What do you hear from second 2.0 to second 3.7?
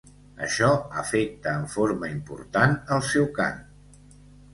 important el seu cant.